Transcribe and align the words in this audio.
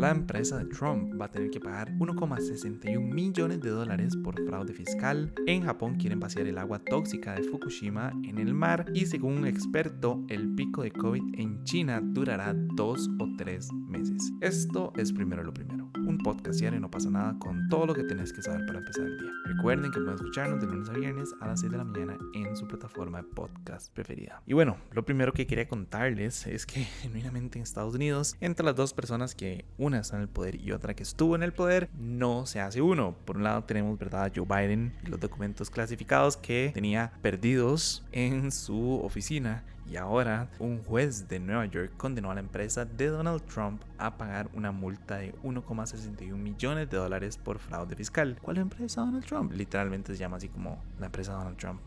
la 0.00 0.10
empresa 0.12 0.56
de 0.56 0.64
Trump 0.64 1.20
va 1.20 1.26
a 1.26 1.30
tener 1.30 1.50
que 1.50 1.60
pagar 1.60 1.92
1,61 1.98 3.00
millones 3.00 3.60
de 3.60 3.68
dólares 3.68 4.16
por 4.16 4.34
fraude 4.46 4.72
fiscal. 4.72 5.30
En 5.46 5.62
Japón 5.62 5.96
quieren 5.96 6.18
vaciar 6.18 6.46
el 6.46 6.56
agua 6.56 6.78
tóxica 6.78 7.34
de 7.34 7.42
Fukushima 7.42 8.10
en 8.24 8.38
el 8.38 8.54
mar 8.54 8.86
y 8.94 9.04
según 9.04 9.36
un 9.36 9.46
experto, 9.46 10.24
el 10.28 10.54
pico 10.54 10.82
de 10.82 10.90
COVID 10.90 11.38
en 11.38 11.62
China 11.64 12.00
durará 12.02 12.54
dos 12.76 13.10
o 13.18 13.28
tres 13.36 13.70
meses. 13.72 14.32
Esto 14.40 14.94
es 14.96 15.12
primero 15.12 15.44
lo 15.44 15.52
primero 15.52 15.79
un 15.96 16.18
podcast 16.18 16.60
diario 16.60 16.80
no 16.80 16.90
pasa 16.90 17.10
nada 17.10 17.36
con 17.38 17.68
todo 17.68 17.86
lo 17.86 17.94
que 17.94 18.04
tenés 18.04 18.32
que 18.32 18.42
saber 18.42 18.64
para 18.66 18.78
empezar 18.78 19.04
el 19.04 19.18
día. 19.18 19.30
Recuerden 19.44 19.90
que 19.90 20.00
pueden 20.00 20.14
escucharnos 20.14 20.60
de 20.60 20.66
lunes 20.66 20.88
a 20.88 20.92
viernes 20.92 21.34
a 21.40 21.46
las 21.46 21.60
6 21.60 21.72
de 21.72 21.78
la 21.78 21.84
mañana 21.84 22.18
en 22.34 22.56
su 22.56 22.66
plataforma 22.66 23.22
de 23.22 23.24
podcast 23.24 23.92
preferida. 23.92 24.42
Y 24.46 24.54
bueno, 24.54 24.76
lo 24.92 25.04
primero 25.04 25.32
que 25.32 25.46
quería 25.46 25.68
contarles 25.68 26.46
es 26.46 26.66
que 26.66 26.80
genuinamente 27.02 27.58
en 27.58 27.62
Estados 27.62 27.94
Unidos, 27.94 28.36
entre 28.40 28.64
las 28.64 28.76
dos 28.76 28.92
personas 28.92 29.34
que 29.34 29.64
una 29.78 30.00
está 30.00 30.16
en 30.16 30.22
el 30.22 30.28
poder 30.28 30.56
y 30.56 30.72
otra 30.72 30.94
que 30.94 31.02
estuvo 31.02 31.36
en 31.36 31.42
el 31.42 31.52
poder, 31.52 31.88
no 31.98 32.46
se 32.46 32.60
hace 32.60 32.82
uno. 32.82 33.16
Por 33.24 33.36
un 33.36 33.44
lado 33.44 33.64
tenemos, 33.64 33.98
¿verdad?, 33.98 34.32
Joe 34.34 34.46
Biden 34.46 34.94
y 35.04 35.10
los 35.10 35.20
documentos 35.20 35.70
clasificados 35.70 36.36
que 36.36 36.70
tenía 36.74 37.12
perdidos 37.22 38.04
en 38.12 38.52
su 38.52 39.00
oficina 39.02 39.64
y 39.90 39.96
ahora 39.96 40.48
un 40.60 40.82
juez 40.84 41.28
de 41.28 41.40
Nueva 41.40 41.66
York 41.66 41.92
condenó 41.96 42.30
a 42.30 42.34
la 42.34 42.40
empresa 42.40 42.84
de 42.84 43.08
Donald 43.08 43.42
Trump 43.42 43.82
a 43.98 44.16
pagar 44.16 44.48
una 44.54 44.70
multa 44.70 45.16
de 45.16 45.34
1,61 45.42 46.36
millones 46.36 46.88
de 46.88 46.96
dólares 46.96 47.36
por 47.36 47.58
fraude 47.58 47.96
fiscal. 47.96 48.38
¿Cuál 48.40 48.58
empresa 48.58 49.00
Donald 49.00 49.24
Trump? 49.24 49.52
Literalmente 49.52 50.12
se 50.12 50.18
llama 50.18 50.36
así 50.36 50.48
como 50.48 50.80
la 51.00 51.06
empresa 51.06 51.32
Donald 51.32 51.56
Trump. 51.56 51.80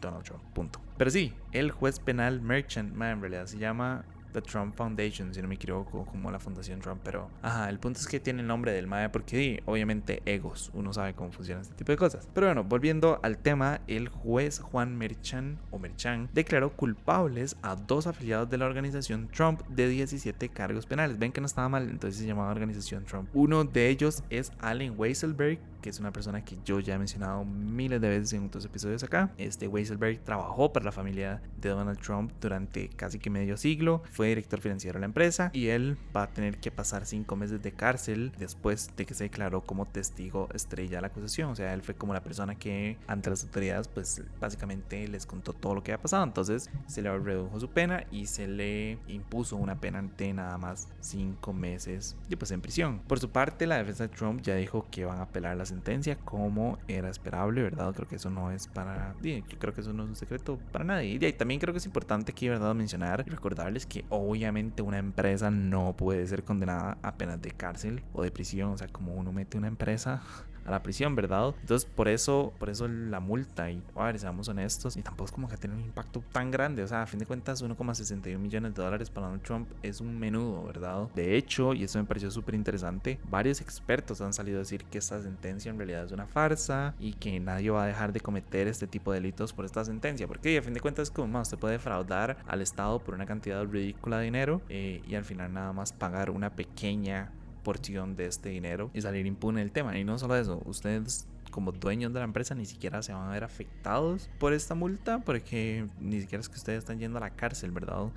Donald 0.00 0.24
Trump, 0.24 0.42
punto. 0.54 0.80
Pero 0.96 1.10
sí, 1.10 1.34
el 1.52 1.72
juez 1.72 1.98
penal 1.98 2.40
Merchant, 2.40 2.94
man, 2.94 3.10
en 3.10 3.20
realidad 3.20 3.46
se 3.46 3.58
llama 3.58 4.04
The 4.32 4.42
Trump 4.42 4.74
Foundation, 4.74 5.34
si 5.34 5.42
no 5.42 5.48
me 5.48 5.56
equivoco, 5.56 6.04
como 6.06 6.30
la 6.30 6.38
Fundación 6.38 6.80
Trump, 6.80 7.00
pero 7.04 7.30
ajá, 7.42 7.68
el 7.68 7.78
punto 7.78 8.00
es 8.00 8.06
que 8.06 8.20
tiene 8.20 8.42
el 8.42 8.46
nombre 8.46 8.72
del 8.72 8.86
MAE 8.86 9.08
porque 9.10 9.62
obviamente 9.66 10.22
egos, 10.24 10.70
uno 10.74 10.92
sabe 10.92 11.14
cómo 11.14 11.32
funciona 11.32 11.60
este 11.60 11.74
tipo 11.74 11.92
de 11.92 11.98
cosas. 11.98 12.28
Pero 12.34 12.46
bueno, 12.46 12.64
volviendo 12.64 13.20
al 13.22 13.38
tema, 13.38 13.80
el 13.86 14.08
juez 14.08 14.60
Juan 14.60 14.96
Merchan 14.96 15.58
o 15.70 15.78
Merchan 15.78 16.28
declaró 16.32 16.70
culpables 16.76 17.56
a 17.62 17.76
dos 17.76 18.06
afiliados 18.06 18.50
de 18.50 18.58
la 18.58 18.66
organización 18.66 19.28
Trump 19.28 19.62
de 19.68 19.88
17 19.88 20.48
cargos 20.50 20.86
penales. 20.86 21.18
Ven 21.18 21.32
que 21.32 21.40
no 21.40 21.46
estaba 21.46 21.68
mal, 21.68 21.88
entonces 21.88 22.20
se 22.20 22.26
llamaba 22.26 22.50
organización 22.50 23.04
Trump. 23.04 23.28
Uno 23.34 23.64
de 23.64 23.88
ellos 23.88 24.22
es 24.30 24.52
Allen 24.60 24.94
Weisselberg, 24.96 25.58
que 25.80 25.90
es 25.90 25.98
una 25.98 26.12
persona 26.12 26.44
que 26.44 26.58
yo 26.64 26.80
ya 26.80 26.94
he 26.94 26.98
mencionado 26.98 27.44
miles 27.44 28.00
de 28.00 28.08
veces 28.08 28.32
en 28.34 28.46
otros 28.46 28.64
episodios 28.64 29.02
acá. 29.02 29.32
Este 29.38 29.66
Weisselberg 29.68 30.20
trabajó 30.20 30.72
para 30.72 30.84
la 30.84 30.92
familia 30.92 31.42
de 31.60 31.70
Donald 31.70 31.98
Trump 31.98 32.32
durante 32.40 32.88
casi 32.88 33.18
que 33.18 33.30
medio 33.30 33.56
siglo 33.56 34.02
fue 34.20 34.28
director 34.28 34.60
financiero 34.60 34.98
de 34.98 35.00
la 35.00 35.06
empresa 35.06 35.50
y 35.54 35.68
él 35.68 35.96
va 36.14 36.24
a 36.24 36.26
tener 36.26 36.58
que 36.58 36.70
pasar 36.70 37.06
cinco 37.06 37.36
meses 37.36 37.62
de 37.62 37.72
cárcel 37.72 38.32
después 38.38 38.94
de 38.94 39.06
que 39.06 39.14
se 39.14 39.24
declaró 39.24 39.62
como 39.62 39.86
testigo 39.86 40.46
estrella 40.52 40.98
de 40.98 41.00
la 41.00 41.06
acusación. 41.06 41.48
O 41.52 41.56
sea, 41.56 41.72
él 41.72 41.80
fue 41.80 41.94
como 41.94 42.12
la 42.12 42.22
persona 42.22 42.54
que 42.54 42.98
ante 43.06 43.30
las 43.30 43.44
autoridades 43.44 43.88
pues 43.88 44.22
básicamente 44.38 45.08
les 45.08 45.24
contó 45.24 45.54
todo 45.54 45.74
lo 45.74 45.82
que 45.82 45.92
había 45.92 46.02
pasado. 46.02 46.22
Entonces 46.22 46.68
se 46.86 47.00
le 47.00 47.18
redujo 47.18 47.58
su 47.60 47.70
pena 47.70 48.04
y 48.10 48.26
se 48.26 48.46
le 48.46 48.98
impuso 49.08 49.56
una 49.56 49.80
pena 49.80 50.02
de 50.18 50.34
nada 50.34 50.58
más 50.58 50.88
cinco 51.00 51.54
meses 51.54 52.14
y 52.28 52.36
pues 52.36 52.50
en 52.50 52.60
prisión. 52.60 52.98
Por 53.08 53.20
su 53.20 53.30
parte, 53.30 53.66
la 53.66 53.78
defensa 53.78 54.06
de 54.06 54.14
Trump 54.14 54.42
ya 54.42 54.54
dijo 54.54 54.86
que 54.90 55.06
van 55.06 55.20
a 55.20 55.22
apelar 55.22 55.56
la 55.56 55.64
sentencia 55.64 56.16
como 56.16 56.78
era 56.88 57.08
esperable, 57.08 57.62
¿verdad? 57.62 57.94
Creo 57.94 58.06
que 58.06 58.16
eso 58.16 58.28
no 58.28 58.50
es 58.50 58.68
para... 58.68 59.14
Yo 59.22 59.40
creo 59.58 59.72
que 59.72 59.80
eso 59.80 59.94
no 59.94 60.02
es 60.02 60.10
un 60.10 60.16
secreto 60.16 60.58
para 60.72 60.84
nadie. 60.84 61.14
Y 61.14 61.32
también 61.32 61.58
creo 61.58 61.72
que 61.72 61.78
es 61.78 61.86
importante 61.86 62.32
aquí, 62.32 62.50
¿verdad? 62.50 62.74
Mencionar 62.74 63.24
y 63.26 63.30
recordarles 63.30 63.86
que 63.86 64.04
obviamente 64.10 64.82
una 64.82 64.98
empresa 64.98 65.50
no 65.50 65.96
puede 65.96 66.26
ser 66.26 66.44
condenada 66.44 66.98
a 67.02 67.14
penas 67.16 67.40
de 67.40 67.52
cárcel 67.52 68.02
o 68.12 68.22
de 68.22 68.30
prisión. 68.30 68.70
O 68.72 68.78
sea, 68.78 68.88
como 68.88 69.14
uno 69.14 69.32
mete 69.32 69.56
una 69.56 69.68
empresa 69.68 70.22
a 70.70 70.74
la 70.76 70.82
prisión, 70.82 71.14
¿verdad? 71.14 71.54
Entonces, 71.60 71.88
por 71.94 72.08
eso, 72.08 72.52
por 72.58 72.70
eso 72.70 72.88
la 72.88 73.20
multa. 73.20 73.70
Y, 73.70 73.82
a 73.94 74.04
ver, 74.04 74.18
seamos 74.18 74.48
honestos, 74.48 74.96
y 74.96 75.02
tampoco 75.02 75.26
es 75.26 75.32
como 75.32 75.48
que 75.48 75.56
tiene 75.56 75.76
un 75.76 75.82
impacto 75.82 76.22
tan 76.32 76.50
grande. 76.50 76.82
O 76.82 76.86
sea, 76.86 77.02
a 77.02 77.06
fin 77.06 77.18
de 77.18 77.26
cuentas, 77.26 77.62
1,61 77.62 78.38
millones 78.38 78.74
de 78.74 78.82
dólares 78.82 79.10
para 79.10 79.26
Donald 79.26 79.42
Trump 79.42 79.68
es 79.82 80.00
un 80.00 80.18
menudo, 80.18 80.64
¿verdad? 80.64 81.08
De 81.14 81.36
hecho, 81.36 81.74
y 81.74 81.84
eso 81.84 81.98
me 81.98 82.04
pareció 82.04 82.30
súper 82.30 82.54
interesante, 82.54 83.18
varios 83.28 83.60
expertos 83.60 84.20
han 84.20 84.32
salido 84.32 84.58
a 84.58 84.60
decir 84.60 84.84
que 84.84 84.98
esta 84.98 85.20
sentencia 85.22 85.70
en 85.70 85.78
realidad 85.78 86.04
es 86.04 86.12
una 86.12 86.26
farsa 86.26 86.94
y 86.98 87.12
que 87.14 87.38
nadie 87.40 87.70
va 87.70 87.84
a 87.84 87.86
dejar 87.86 88.12
de 88.12 88.20
cometer 88.20 88.66
este 88.66 88.86
tipo 88.86 89.12
de 89.12 89.20
delitos 89.20 89.52
por 89.52 89.64
esta 89.64 89.84
sentencia. 89.84 90.26
Porque, 90.26 90.58
a 90.58 90.62
fin 90.62 90.74
de 90.74 90.80
cuentas, 90.80 91.10
como 91.10 91.28
más, 91.28 91.48
usted 91.48 91.58
puede 91.58 91.74
defraudar 91.74 92.38
al 92.46 92.60
Estado 92.60 92.98
por 92.98 93.14
una 93.14 93.26
cantidad 93.26 93.64
ridícula 93.64 94.18
de 94.18 94.24
dinero 94.24 94.62
eh, 94.68 95.02
y 95.06 95.14
al 95.14 95.24
final 95.24 95.52
nada 95.52 95.72
más 95.72 95.92
pagar 95.92 96.30
una 96.30 96.50
pequeña 96.50 97.32
porción 97.62 98.16
de 98.16 98.26
este 98.26 98.48
dinero 98.48 98.90
y 98.94 99.00
salir 99.00 99.26
impune 99.26 99.60
del 99.60 99.72
tema. 99.72 99.96
Y 99.98 100.04
no 100.04 100.18
solo 100.18 100.36
eso, 100.36 100.62
ustedes 100.64 101.26
como 101.50 101.72
dueños 101.72 102.12
de 102.12 102.20
la 102.20 102.24
empresa 102.24 102.54
ni 102.54 102.64
siquiera 102.64 103.02
se 103.02 103.12
van 103.12 103.28
a 103.28 103.32
ver 103.32 103.44
afectados 103.44 104.30
por 104.38 104.52
esta 104.52 104.74
multa 104.74 105.18
porque 105.18 105.86
ni 105.98 106.20
siquiera 106.20 106.40
es 106.40 106.48
que 106.48 106.56
ustedes 106.56 106.78
están 106.78 106.98
yendo 106.98 107.18
a 107.18 107.20
la 107.20 107.30
cárcel, 107.30 107.72
¿verdad? 107.72 108.10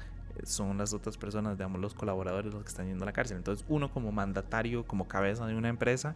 Son 0.43 0.77
las 0.77 0.93
otras 0.93 1.17
personas, 1.17 1.57
digamos, 1.57 1.79
los 1.79 1.93
colaboradores 1.93 2.53
los 2.53 2.63
que 2.63 2.69
están 2.69 2.87
yendo 2.87 3.03
a 3.03 3.07
la 3.07 3.13
cárcel. 3.13 3.37
Entonces 3.37 3.65
uno 3.67 3.91
como 3.91 4.11
mandatario, 4.11 4.85
como 4.85 5.07
cabeza 5.07 5.45
de 5.45 5.55
una 5.55 5.69
empresa, 5.69 6.15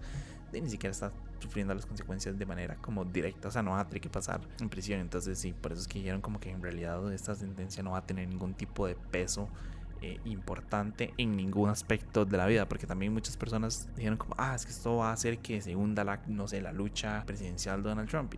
ni 0.54 0.70
siquiera 0.70 0.92
está 0.92 1.12
sufriendo 1.40 1.74
las 1.74 1.86
consecuencias 1.86 2.38
de 2.38 2.46
manera 2.46 2.76
como 2.78 3.06
directa, 3.06 3.50
o 3.50 3.52
sea, 3.52 3.62
no 3.62 3.72
va 3.72 3.82
a 3.82 3.88
tener 3.88 4.02
que 4.02 4.10
pasar 4.10 4.42
en 4.60 4.70
prisión. 4.70 5.00
Entonces 5.00 5.38
sí, 5.38 5.54
por 5.54 5.72
eso 5.72 5.82
es 5.82 5.88
que 5.88 6.00
dijeron 6.00 6.22
como 6.22 6.40
que 6.40 6.50
en 6.52 6.62
realidad 6.62 7.12
esta 7.14 7.36
sentencia 7.36 7.84
no 7.84 7.92
va 7.92 8.00
a 8.00 8.06
tener 8.06 8.28
ningún 8.28 8.54
tipo 8.54 8.88
de 8.88 8.96
peso 8.96 9.50
eh, 10.02 10.20
importante 10.26 11.14
en 11.18 11.36
ningún 11.36 11.70
aspecto 11.70 12.26
de 12.26 12.38
la 12.38 12.46
vida, 12.46 12.68
porque 12.68 12.88
también 12.88 13.14
muchas 13.14 13.38
personas 13.38 13.90
dijeron 13.96 14.18
como, 14.18 14.36
ah, 14.38 14.56
es 14.56 14.66
que 14.66 14.72
esto 14.72 14.98
va 14.98 15.10
a 15.10 15.14
hacer 15.14 15.40
que 15.40 15.62
se 15.62 15.76
hunda 15.76 16.04
la, 16.04 16.22
no 16.28 16.48
sé, 16.48 16.62
la 16.62 16.72
lucha 16.72 17.24
presidencial 17.26 17.84
de 17.84 17.90
Donald 17.90 18.10
Trump. 18.10 18.34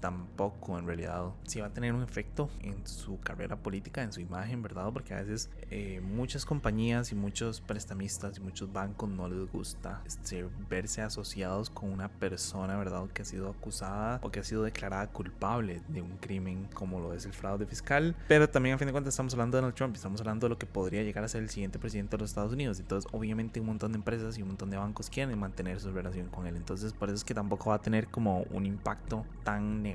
Tampoco 0.00 0.78
en 0.78 0.86
realidad 0.86 1.32
sí 1.44 1.60
va 1.60 1.66
a 1.66 1.72
tener 1.72 1.92
un 1.92 2.02
efecto 2.02 2.48
en 2.60 2.86
su 2.86 3.18
carrera 3.20 3.56
política, 3.56 4.02
en 4.02 4.12
su 4.12 4.20
imagen, 4.20 4.62
¿verdad? 4.62 4.90
Porque 4.92 5.14
a 5.14 5.22
veces 5.22 5.50
eh, 5.70 6.00
muchas 6.00 6.44
compañías 6.44 7.12
y 7.12 7.14
muchos 7.14 7.60
prestamistas 7.60 8.38
y 8.38 8.40
muchos 8.40 8.72
bancos 8.72 9.08
no 9.08 9.28
les 9.28 9.50
gusta 9.50 10.02
este, 10.06 10.46
verse 10.68 11.02
asociados 11.02 11.70
con 11.70 11.90
una 11.90 12.08
persona, 12.08 12.76
¿verdad? 12.76 13.06
Que 13.12 13.22
ha 13.22 13.24
sido 13.24 13.50
acusada 13.50 14.20
o 14.22 14.30
que 14.30 14.40
ha 14.40 14.44
sido 14.44 14.62
declarada 14.62 15.06
culpable 15.08 15.82
de 15.88 16.02
un 16.02 16.16
crimen 16.18 16.68
como 16.74 17.00
lo 17.00 17.14
es 17.14 17.24
el 17.26 17.32
fraude 17.32 17.66
fiscal. 17.66 18.14
Pero 18.28 18.48
también 18.48 18.74
a 18.74 18.78
fin 18.78 18.86
de 18.86 18.92
cuentas 18.92 19.14
estamos 19.14 19.32
hablando 19.34 19.56
de 19.56 19.62
Donald 19.62 19.76
Trump, 19.76 19.94
estamos 19.94 20.20
hablando 20.20 20.46
de 20.46 20.50
lo 20.50 20.58
que 20.58 20.66
podría 20.66 21.02
llegar 21.02 21.24
a 21.24 21.28
ser 21.28 21.42
el 21.42 21.50
siguiente 21.50 21.78
presidente 21.78 22.16
de 22.16 22.22
los 22.22 22.30
Estados 22.30 22.52
Unidos. 22.52 22.80
Entonces 22.80 23.10
obviamente 23.12 23.60
un 23.60 23.66
montón 23.66 23.92
de 23.92 23.98
empresas 23.98 24.38
y 24.38 24.42
un 24.42 24.48
montón 24.48 24.70
de 24.70 24.76
bancos 24.76 25.10
quieren 25.10 25.38
mantener 25.38 25.80
su 25.80 25.90
relación 25.90 26.28
con 26.28 26.46
él. 26.46 26.56
Entonces 26.56 26.92
por 26.92 27.08
eso 27.08 27.16
es 27.16 27.24
que 27.24 27.34
tampoco 27.34 27.70
va 27.70 27.76
a 27.76 27.82
tener 27.82 28.08
como 28.08 28.42
un 28.50 28.66
impacto 28.66 29.24
tan 29.44 29.82
negativo, 29.82 29.87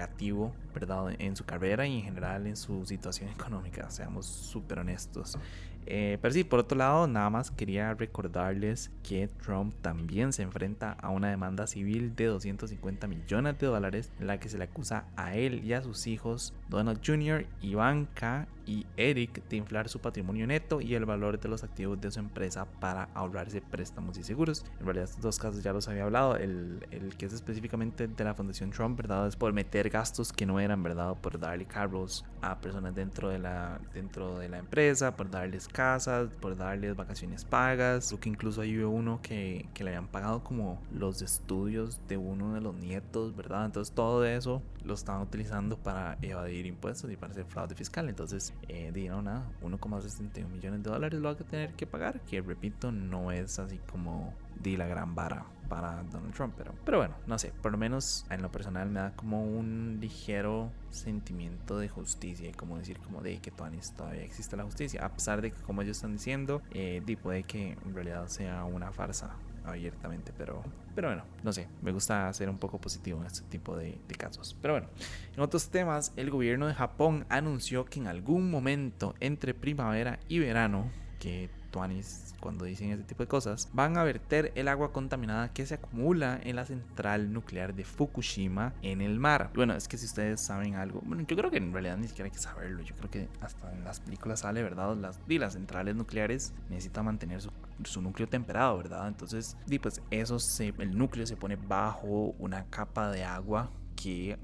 ¿verdad? 0.73 1.15
En 1.19 1.35
su 1.35 1.45
carrera 1.45 1.85
y 1.87 1.99
en 1.99 2.03
general 2.03 2.47
en 2.47 2.55
su 2.55 2.85
situación 2.85 3.29
económica, 3.37 3.89
seamos 3.89 4.25
súper 4.25 4.79
honestos. 4.79 5.37
Eh, 5.85 6.17
pero 6.21 6.33
sí, 6.33 6.43
por 6.43 6.59
otro 6.59 6.77
lado, 6.77 7.07
nada 7.07 7.29
más 7.29 7.51
quería 7.51 7.93
recordarles 7.93 8.91
que 9.03 9.27
Trump 9.27 9.73
también 9.81 10.31
se 10.31 10.43
enfrenta 10.43 10.93
a 10.93 11.09
una 11.09 11.29
demanda 11.29 11.67
civil 11.67 12.15
de 12.15 12.25
250 12.25 13.07
millones 13.07 13.59
de 13.59 13.67
dólares 13.67 14.11
en 14.19 14.27
la 14.27 14.39
que 14.39 14.49
se 14.49 14.57
le 14.57 14.65
acusa 14.65 15.05
a 15.15 15.35
él 15.35 15.63
y 15.63 15.73
a 15.73 15.81
sus 15.81 16.07
hijos, 16.07 16.53
Donald 16.73 17.01
Jr., 17.05 17.45
Ivanka 17.61 18.47
y 18.65 18.85
Eric 18.97 19.47
de 19.49 19.57
inflar 19.57 19.89
su 19.89 19.99
patrimonio 19.99 20.47
neto 20.47 20.81
y 20.81 20.95
el 20.95 21.05
valor 21.05 21.39
de 21.39 21.49
los 21.49 21.63
activos 21.63 21.99
de 21.99 22.11
su 22.11 22.19
empresa 22.19 22.65
para 22.79 23.09
ahorrarse 23.13 23.61
préstamos 23.61 24.17
y 24.17 24.23
seguros. 24.23 24.65
En 24.79 24.85
realidad 24.85 25.05
estos 25.05 25.21
dos 25.21 25.39
casos 25.39 25.63
ya 25.63 25.73
los 25.73 25.87
había 25.87 26.03
hablado. 26.03 26.35
El, 26.37 26.85
el 26.91 27.15
que 27.17 27.25
es 27.25 27.33
específicamente 27.33 28.07
de 28.07 28.23
la 28.23 28.33
Fundación 28.33 28.71
Trump, 28.71 28.97
¿verdad? 28.97 29.27
Es 29.27 29.35
por 29.35 29.53
meter 29.53 29.89
gastos 29.89 30.31
que 30.31 30.45
no 30.45 30.59
eran, 30.59 30.81
¿verdad? 30.81 31.15
Por 31.21 31.39
darle 31.39 31.65
carros 31.65 32.25
a 32.41 32.59
personas 32.59 32.95
dentro 32.95 33.29
de 33.29 33.39
la, 33.39 33.79
dentro 33.93 34.39
de 34.39 34.49
la 34.49 34.57
empresa, 34.57 35.15
por 35.15 35.29
darles 35.29 35.67
casas, 35.67 36.29
por 36.39 36.55
darles 36.57 36.95
vacaciones 36.95 37.45
pagas. 37.45 38.07
Creo 38.07 38.19
que 38.19 38.29
incluso 38.29 38.61
hay 38.61 38.77
uno 38.77 39.19
que, 39.21 39.67
que 39.73 39.83
le 39.83 39.91
habían 39.91 40.07
pagado 40.07 40.43
como 40.43 40.81
los 40.91 41.21
estudios 41.21 41.99
de 42.07 42.17
uno 42.17 42.53
de 42.53 42.61
los 42.61 42.75
nietos, 42.75 43.35
¿verdad? 43.35 43.65
Entonces 43.65 43.93
todo 43.93 44.25
eso 44.25 44.61
lo 44.83 44.93
estaban 44.93 45.21
utilizando 45.21 45.77
para 45.77 46.17
evadir 46.21 46.62
impuestos 46.65 47.11
y 47.11 47.17
para 47.17 47.31
hacer 47.31 47.45
fraude 47.45 47.75
fiscal. 47.75 48.09
Entonces 48.09 48.53
eh, 48.67 48.91
dijeron 48.93 49.25
nada, 49.25 49.45
1,61 49.61 50.47
millones 50.49 50.83
de 50.83 50.89
dólares 50.89 51.19
lo 51.19 51.29
va 51.29 51.33
a 51.33 51.37
tener 51.37 51.73
que 51.73 51.87
pagar, 51.87 52.21
que 52.21 52.41
repito, 52.41 52.91
no 52.91 53.31
es 53.31 53.59
así 53.59 53.79
como 53.91 54.33
di 54.61 54.77
la 54.77 54.87
gran 54.87 55.15
vara 55.15 55.45
para 55.69 56.03
Donald 56.03 56.33
Trump, 56.33 56.53
pero, 56.57 56.73
pero 56.85 56.99
bueno, 56.99 57.15
no 57.25 57.39
sé, 57.39 57.51
por 57.61 57.71
lo 57.71 57.77
menos 57.77 58.25
en 58.29 58.41
lo 58.41 58.51
personal 58.51 58.89
me 58.89 58.99
da 58.99 59.11
como 59.15 59.43
un 59.43 59.97
ligero 59.99 60.71
sentimiento 60.91 61.79
de 61.79 61.89
justicia 61.89 62.49
y 62.49 62.53
como 62.53 62.77
decir 62.77 62.99
como 62.99 63.21
de 63.21 63.39
que 63.39 63.49
todavía 63.49 64.23
existe 64.23 64.55
la 64.55 64.63
justicia, 64.63 65.03
a 65.03 65.09
pesar 65.09 65.41
de 65.41 65.51
que 65.51 65.61
como 65.61 65.81
ellos 65.81 65.97
están 65.97 66.13
diciendo, 66.13 66.61
eh, 66.71 67.01
puede 67.21 67.43
que 67.43 67.77
en 67.85 67.95
realidad 67.95 68.27
sea 68.27 68.63
una 68.65 68.91
farsa 68.91 69.35
abiertamente, 69.65 70.33
pero, 70.37 70.63
pero 70.95 71.09
bueno, 71.09 71.23
no 71.43 71.53
sé, 71.53 71.67
me 71.81 71.91
gusta 71.91 72.31
ser 72.33 72.49
un 72.49 72.57
poco 72.57 72.79
positivo 72.79 73.19
en 73.19 73.27
este 73.27 73.41
tipo 73.49 73.75
de, 73.77 73.97
de, 74.07 74.15
casos. 74.15 74.57
Pero 74.61 74.75
bueno, 74.75 74.87
en 75.35 75.41
otros 75.41 75.69
temas, 75.69 76.13
el 76.15 76.29
gobierno 76.29 76.67
de 76.67 76.73
Japón 76.73 77.25
anunció 77.29 77.85
que 77.85 77.99
en 77.99 78.07
algún 78.07 78.49
momento 78.49 79.15
entre 79.19 79.53
primavera 79.53 80.19
y 80.27 80.39
verano, 80.39 80.91
que 81.19 81.49
tuanis 81.71 82.33
cuando 82.43 82.65
dicen 82.65 82.91
ese 82.91 83.03
tipo 83.03 83.23
de 83.23 83.27
cosas, 83.27 83.69
van 83.71 83.97
a 83.97 84.03
verter 84.03 84.51
el 84.55 84.67
agua 84.67 84.91
contaminada 84.91 85.53
que 85.53 85.65
se 85.65 85.75
acumula 85.75 86.41
en 86.43 86.57
la 86.57 86.65
central 86.65 87.31
nuclear 87.31 87.73
de 87.73 87.85
Fukushima 87.85 88.73
en 88.81 88.99
el 88.99 89.17
mar. 89.17 89.49
Bueno, 89.55 89.73
es 89.73 89.87
que 89.87 89.97
si 89.97 90.05
ustedes 90.05 90.41
saben 90.41 90.75
algo, 90.75 91.01
bueno, 91.05 91.23
yo 91.25 91.37
creo 91.37 91.49
que 91.49 91.57
en 91.57 91.71
realidad 91.71 91.95
ni 91.95 92.09
siquiera 92.09 92.25
hay 92.25 92.31
que 92.31 92.39
saberlo, 92.39 92.81
yo 92.83 92.95
creo 92.95 93.09
que 93.09 93.29
hasta 93.39 93.71
en 93.71 93.85
las 93.85 94.01
películas 94.01 94.41
sale, 94.41 94.61
¿verdad? 94.61 94.93
Las, 94.97 95.21
y 95.27 95.39
las 95.39 95.53
centrales 95.53 95.95
nucleares 95.95 96.53
necesitan 96.69 97.05
mantener 97.05 97.41
su, 97.41 97.49
su 97.85 98.01
núcleo 98.01 98.27
temperado, 98.27 98.77
¿verdad? 98.77 99.07
Entonces, 99.07 99.57
y 99.67 99.79
pues 99.79 100.01
eso 100.11 100.39
se, 100.39 100.73
el 100.79 100.97
núcleo 100.97 101.25
se 101.25 101.35
pone 101.35 101.55
bajo 101.55 102.35
una 102.39 102.65
capa 102.65 103.11
de 103.11 103.23
agua 103.23 103.71
que 103.95 104.37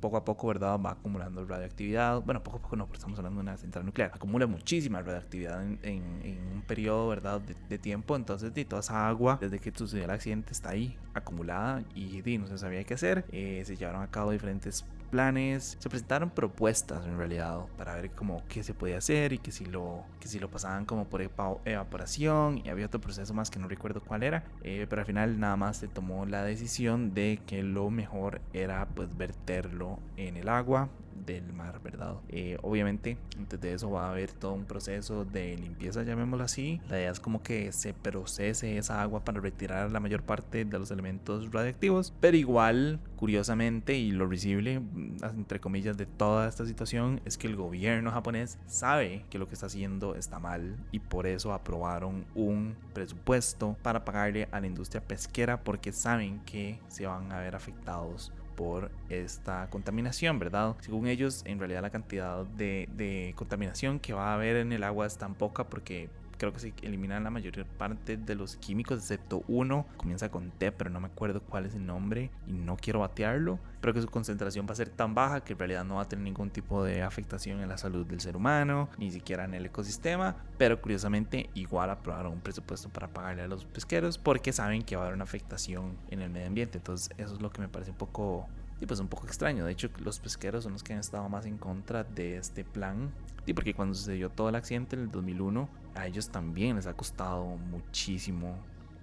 poco 0.00 0.16
a 0.16 0.24
poco, 0.24 0.48
¿verdad? 0.48 0.78
Va 0.78 0.90
acumulando 0.92 1.44
radioactividad. 1.44 2.20
Bueno, 2.22 2.42
poco 2.42 2.58
a 2.58 2.60
poco 2.60 2.76
no, 2.76 2.86
porque 2.86 2.98
estamos 2.98 3.18
hablando 3.18 3.38
de 3.38 3.42
una 3.42 3.56
central 3.56 3.86
nuclear. 3.86 4.10
Acumula 4.14 4.46
muchísima 4.46 5.00
radioactividad 5.00 5.62
en, 5.62 5.78
en, 5.82 6.52
un 6.54 6.62
periodo, 6.62 7.08
¿verdad? 7.08 7.40
De, 7.40 7.78
tiempo. 7.78 8.16
Entonces, 8.16 8.52
de 8.54 8.64
toda 8.64 8.80
esa 8.80 9.08
agua, 9.08 9.38
desde 9.40 9.58
que 9.58 9.72
sucedió 9.74 10.04
el 10.04 10.10
accidente, 10.10 10.52
está 10.52 10.70
ahí 10.70 10.96
acumulada 11.14 11.82
y 11.94 12.22
no 12.38 12.46
se 12.46 12.58
sabía 12.58 12.84
qué 12.84 12.94
hacer. 12.94 13.24
Eh, 13.32 13.62
se 13.64 13.76
llevaron 13.76 14.02
a 14.02 14.10
cabo 14.10 14.30
diferentes 14.30 14.84
planes, 15.04 15.76
se 15.78 15.88
presentaron 15.88 16.30
propuestas 16.30 17.04
en 17.06 17.16
realidad 17.16 17.60
para 17.76 17.94
ver 17.96 18.10
cómo 18.10 18.42
qué 18.48 18.62
se 18.62 18.74
podía 18.74 18.98
hacer 18.98 19.32
y 19.32 19.38
que 19.38 19.52
si 19.52 19.64
lo, 19.64 20.04
que 20.20 20.28
si 20.28 20.38
lo 20.38 20.50
pasaban 20.50 20.84
como 20.84 21.04
por 21.04 21.22
evaporación 21.22 22.60
y 22.64 22.68
había 22.68 22.86
otro 22.86 23.00
proceso 23.00 23.34
más 23.34 23.50
que 23.50 23.58
no 23.58 23.68
recuerdo 23.68 24.00
cuál 24.02 24.22
era, 24.22 24.44
eh, 24.62 24.86
pero 24.88 25.02
al 25.02 25.06
final 25.06 25.38
nada 25.38 25.56
más 25.56 25.76
se 25.76 25.88
tomó 25.88 26.26
la 26.26 26.42
decisión 26.42 27.14
de 27.14 27.40
que 27.46 27.62
lo 27.62 27.90
mejor 27.90 28.40
era 28.52 28.86
pues 28.94 29.16
verterlo 29.16 29.98
en 30.16 30.36
el 30.36 30.48
agua 30.48 30.88
del 31.26 31.52
mar, 31.52 31.80
¿verdad? 31.82 32.16
Eh, 32.28 32.58
obviamente, 32.62 33.16
antes 33.38 33.60
de 33.60 33.74
eso 33.74 33.90
va 33.90 34.06
a 34.06 34.10
haber 34.10 34.32
todo 34.32 34.52
un 34.52 34.64
proceso 34.64 35.24
de 35.24 35.56
limpieza, 35.56 36.02
llamémoslo 36.02 36.44
así. 36.44 36.80
La 36.88 36.98
idea 36.98 37.10
es 37.10 37.20
como 37.20 37.42
que 37.42 37.72
se 37.72 37.94
procese 37.94 38.78
esa 38.78 39.02
agua 39.02 39.24
para 39.24 39.40
retirar 39.40 39.90
la 39.90 40.00
mayor 40.00 40.22
parte 40.22 40.64
de 40.64 40.78
los 40.78 40.90
elementos 40.90 41.50
radiactivos, 41.52 42.12
pero 42.20 42.36
igual, 42.36 43.00
curiosamente, 43.16 43.94
y 43.94 44.10
lo 44.10 44.28
visible, 44.28 44.80
mm, 44.80 45.16
entre 45.22 45.60
comillas, 45.60 45.96
de 45.96 46.06
toda 46.06 46.48
esta 46.48 46.66
situación 46.66 47.20
es 47.24 47.38
que 47.38 47.46
el 47.46 47.56
gobierno 47.56 48.10
japonés 48.10 48.58
sabe 48.66 49.24
que 49.30 49.38
lo 49.38 49.46
que 49.46 49.54
está 49.54 49.66
haciendo 49.66 50.14
está 50.14 50.38
mal 50.38 50.76
y 50.92 51.00
por 51.00 51.26
eso 51.26 51.52
aprobaron 51.52 52.24
un 52.34 52.76
presupuesto 52.92 53.76
para 53.82 54.04
pagarle 54.04 54.48
a 54.52 54.60
la 54.60 54.66
industria 54.66 55.02
pesquera 55.02 55.62
porque 55.62 55.92
saben 55.92 56.40
que 56.40 56.78
se 56.88 57.06
van 57.06 57.32
a 57.32 57.40
ver 57.40 57.54
afectados 57.54 58.32
por 58.56 58.90
esta 59.08 59.68
contaminación, 59.70 60.38
¿verdad? 60.38 60.76
Según 60.80 61.06
ellos, 61.06 61.42
en 61.46 61.58
realidad 61.58 61.82
la 61.82 61.90
cantidad 61.90 62.44
de, 62.44 63.32
contaminación 63.36 64.00
que 64.00 64.12
va 64.12 64.30
a 64.30 64.34
haber 64.34 64.56
en 64.56 64.72
el 64.72 64.84
agua 64.84 65.06
es 65.06 65.16
tan 65.18 65.34
poca 65.34 65.64
porque 65.64 66.08
creo 66.36 66.52
que 66.52 66.60
se 66.60 66.74
eliminan 66.82 67.24
la 67.24 67.30
mayor 67.30 67.64
parte 67.64 68.16
de 68.16 68.34
los 68.34 68.56
químicos, 68.56 68.98
excepto 68.98 69.44
uno, 69.48 69.86
comienza 69.96 70.30
con 70.30 70.50
T, 70.50 70.72
pero 70.72 70.90
no 70.90 71.00
me 71.00 71.06
acuerdo 71.06 71.42
cuál 71.42 71.66
es 71.66 71.74
el 71.74 71.86
nombre 71.86 72.30
y 72.46 72.52
no 72.52 72.76
quiero 72.76 73.00
batearlo, 73.00 73.58
pero 73.80 73.94
que 73.94 74.00
su 74.00 74.08
concentración 74.08 74.66
va 74.66 74.72
a 74.72 74.76
ser 74.76 74.88
tan 74.88 75.14
baja 75.14 75.42
que 75.42 75.52
en 75.52 75.58
realidad 75.58 75.84
no 75.84 75.96
va 75.96 76.02
a 76.02 76.08
tener 76.08 76.24
ningún 76.24 76.50
tipo 76.50 76.84
de 76.84 77.02
afectación 77.02 77.60
en 77.60 77.68
la 77.68 77.78
salud 77.78 78.06
del 78.06 78.20
ser 78.20 78.36
humano, 78.36 78.88
ni 78.98 79.10
siquiera 79.10 79.44
en 79.44 79.54
el 79.54 79.66
ecosistema, 79.66 80.36
pero 80.58 80.80
curiosamente 80.80 81.50
igual 81.54 81.90
aprobaron 81.90 82.32
un 82.32 82.40
presupuesto 82.40 82.88
para 82.88 83.08
pagarle 83.08 83.42
a 83.42 83.48
los 83.48 83.64
pesqueros 83.64 84.18
porque 84.18 84.52
saben 84.52 84.82
que 84.82 84.96
va 84.96 85.02
a 85.02 85.04
haber 85.06 85.14
una 85.14 85.24
afectación 85.24 85.96
en 86.10 86.22
el 86.22 86.30
medio 86.30 86.46
ambiente, 86.46 86.78
entonces 86.78 87.10
eso 87.18 87.34
es 87.34 87.42
lo 87.42 87.50
que 87.50 87.60
me 87.60 87.68
parece 87.68 87.90
un 87.90 87.96
poco 87.96 88.48
y 88.80 88.86
pues 88.86 89.00
un 89.00 89.08
poco 89.08 89.26
extraño. 89.26 89.64
De 89.64 89.72
hecho, 89.72 89.88
los 89.98 90.20
pesqueros 90.20 90.64
son 90.64 90.72
los 90.72 90.82
que 90.82 90.92
han 90.92 91.00
estado 91.00 91.28
más 91.28 91.46
en 91.46 91.58
contra 91.58 92.04
de 92.04 92.36
este 92.36 92.64
plan. 92.64 93.12
Y 93.46 93.52
porque 93.52 93.74
cuando 93.74 93.94
sucedió 93.94 94.30
todo 94.30 94.48
el 94.48 94.54
accidente 94.54 94.96
en 94.96 95.02
el 95.02 95.10
2001, 95.10 95.68
a 95.94 96.06
ellos 96.06 96.30
también 96.30 96.76
les 96.76 96.86
ha 96.86 96.94
costado 96.94 97.44
muchísimo 97.56 98.56